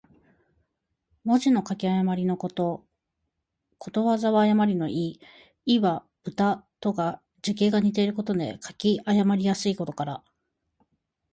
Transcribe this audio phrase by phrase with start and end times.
[1.25, 2.83] 文字の書き誤りのこと。
[3.77, 5.21] 「譌」は誤りの意。
[5.67, 10.23] 「亥」と「豕」とが、字形が似ているので書き誤りやすいことから。